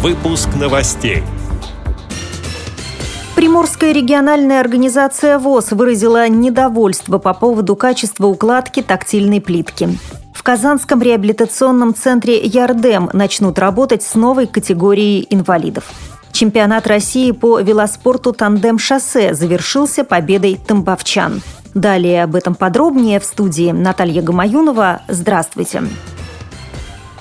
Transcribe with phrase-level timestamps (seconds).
[0.00, 1.24] Выпуск новостей.
[3.34, 9.88] Приморская региональная организация ВОЗ выразила недовольство по поводу качества укладки тактильной плитки.
[10.32, 15.90] В Казанском реабилитационном центре «Ярдем» начнут работать с новой категорией инвалидов.
[16.30, 21.42] Чемпионат России по велоспорту «Тандем-шоссе» завершился победой тамбовчан.
[21.74, 25.02] Далее об этом подробнее в студии Наталья Гамаюнова.
[25.08, 25.80] Здравствуйте.
[25.80, 26.17] Здравствуйте.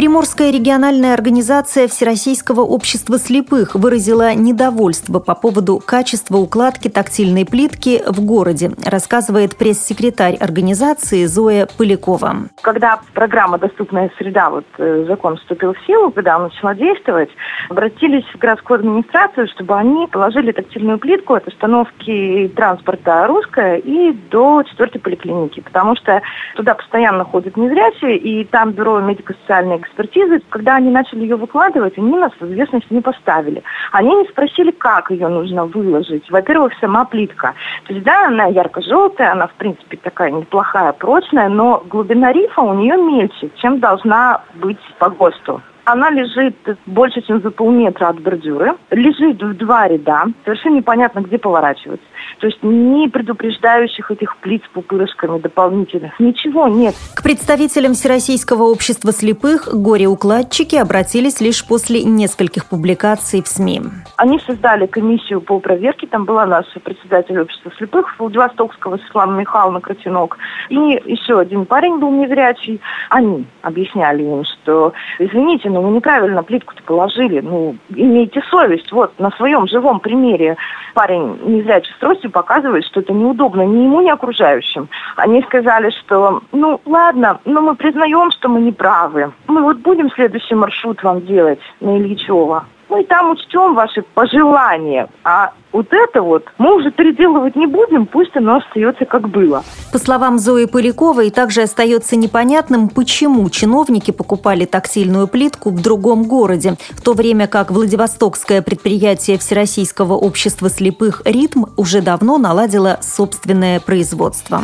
[0.00, 8.24] Приморская региональная организация Всероссийского общества слепых выразила недовольство по поводу качества укладки тактильной плитки в
[8.24, 12.48] городе, рассказывает пресс-секретарь организации Зоя Полякова.
[12.62, 17.28] Когда программа «Доступная среда», вот э, закон вступил в силу, когда он начала действовать,
[17.68, 24.62] обратились в городскую администрацию, чтобы они положили тактильную плитку от остановки транспорта «Русская» и до
[24.62, 26.22] четвертой поликлиники, потому что
[26.56, 32.16] туда постоянно ходят незрячие, и там бюро медико-социальной экспертизы, когда они начали ее выкладывать, они
[32.16, 33.62] нас в известность не поставили.
[33.92, 36.30] Они не спросили, как ее нужно выложить.
[36.30, 37.54] Во-первых, сама плитка.
[37.86, 42.74] То есть, да, она ярко-желтая, она, в принципе, такая неплохая, прочная, но глубина рифа у
[42.74, 45.60] нее меньше, чем должна быть по ГОСТу.
[45.90, 46.54] Она лежит
[46.86, 48.74] больше, чем за полметра от бордюры.
[48.90, 50.26] Лежит в два ряда.
[50.44, 52.00] Совершенно непонятно, где поворачивать.
[52.38, 56.94] То есть ни предупреждающих этих плит с пупырышками дополнительных, ничего нет.
[57.14, 63.82] К представителям Всероссийского общества слепых горе-укладчики обратились лишь после нескольких публикаций в СМИ.
[64.16, 66.06] Они создали комиссию по проверке.
[66.06, 70.38] Там была наша председатель общества слепых Владивостокского Светлана Михайловна Кротинок.
[70.68, 72.80] И еще один парень был незрячий.
[73.08, 77.40] Они объясняли им, что, извините, но вы неправильно плитку-то положили.
[77.40, 78.92] Ну, имейте совесть.
[78.92, 80.56] Вот, на своем живом примере
[80.94, 84.88] парень незрячий с тростью показывает, что это неудобно ни ему, ни окружающим.
[85.16, 89.32] Они сказали, что, ну, ладно, но мы признаем, что мы не правы.
[89.46, 95.08] Мы вот будем следующий маршрут вам делать на Ильичева мы там учтем ваши пожелания.
[95.24, 99.62] А вот это вот мы уже переделывать не будем, пусть оно остается как было.
[99.92, 106.74] По словам Зои Поляковой, также остается непонятным, почему чиновники покупали тактильную плитку в другом городе,
[106.90, 114.62] в то время как Владивостокское предприятие Всероссийского общества слепых «Ритм» уже давно наладило собственное производство.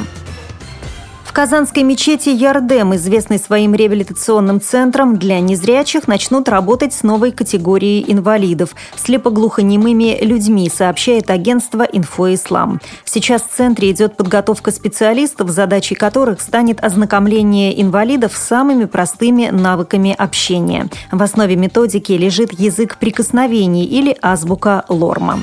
[1.36, 8.74] Казанской мечети Ярдем, известной своим реабилитационным центром для незрячих, начнут работать с новой категорией инвалидов–
[8.96, 12.80] слепоглухонемыми людьми, сообщает агентство «Инфоислам».
[13.04, 20.14] Сейчас в центре идет подготовка специалистов, задачей которых станет ознакомление инвалидов с самыми простыми навыками
[20.16, 20.88] общения.
[21.12, 25.40] В основе методики лежит язык прикосновений или азбука Лорма.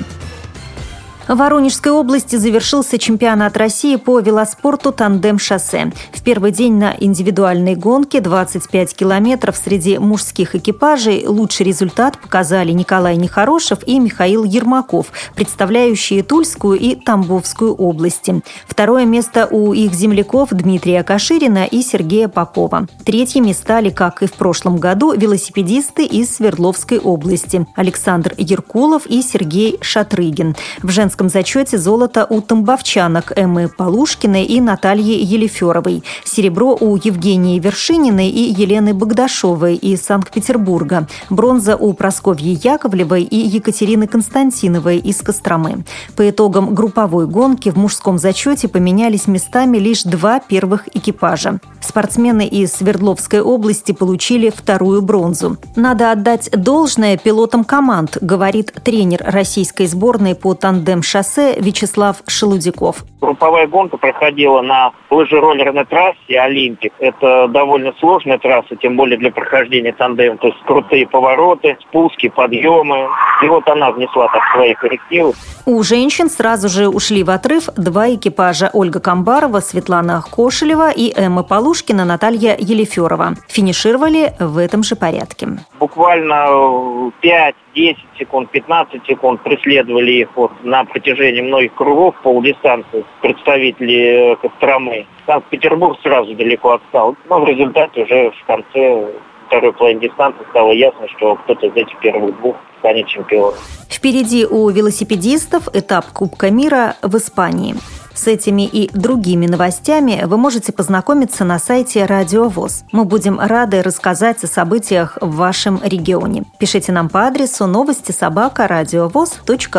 [1.26, 5.94] В Воронежской области завершился чемпионат России по велоспорту «Тандем-шоссе».
[6.12, 13.16] В первый день на индивидуальной гонке 25 километров среди мужских экипажей лучший результат показали Николай
[13.16, 18.42] Нехорошев и Михаил Ермаков, представляющие Тульскую и Тамбовскую области.
[18.68, 22.88] Второе место у их земляков Дмитрия Каширина и Сергея Попова.
[23.06, 29.78] Третьими стали, как и в прошлом году, велосипедисты из Свердловской области Александр Еркулов и Сергей
[29.80, 30.58] Шатрыгин.
[30.82, 37.60] В женском женском зачете золото у тамбовчанок Эммы Полушкиной и Натальи Елеферовой, серебро у Евгении
[37.60, 45.84] Вершининой и Елены Богдашовой из Санкт-Петербурга, бронза у Просковьи Яковлевой и Екатерины Константиновой из Костромы.
[46.16, 51.60] По итогам групповой гонки в мужском зачете поменялись местами лишь два первых экипажа.
[51.80, 55.58] Спортсмены из Свердловской области получили вторую бронзу.
[55.76, 63.04] Надо отдать должное пилотам команд, говорит тренер российской сборной по тандем шоссе Вячеслав Шелудяков.
[63.22, 66.94] Групповая гонка проходила на лыжероллерной трассе «Олимпик».
[67.00, 70.38] Это довольно сложная трасса, тем более для прохождения тандем.
[70.38, 73.08] То есть крутые повороты, спуски, подъемы.
[73.44, 75.34] И вот она внесла так свои коррективы.
[75.66, 81.44] У женщин сразу же ушли в отрыв два экипажа Ольга Камбарова, Светлана Кошелева и Эмма
[81.44, 83.36] Полушкина, Наталья Елеферова.
[83.48, 85.48] Финишировали в этом же порядке.
[85.80, 94.34] Буквально 5 10 секунд, 15 секунд преследовали их вот на протяжении многих кругов полдистанции представители
[94.34, 95.06] э, Костромы.
[95.26, 97.16] Санкт-Петербург сразу далеко отстал.
[97.28, 99.08] Но в результате уже в конце
[99.48, 103.54] второй половины дистанции стало ясно, что кто-то из этих первых двух станет чемпионом.
[103.90, 107.76] Впереди у велосипедистов этап Кубка мира в Испании.
[108.14, 112.84] С этими и другими новостями вы можете познакомиться на сайте Радио ВОЗ.
[112.92, 116.44] Мы будем рады рассказать о событиях в вашем регионе.
[116.60, 118.68] Пишите нам по адресу новости собака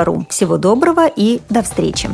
[0.05, 0.27] ру.
[0.31, 2.09] Всего доброго и до встречи!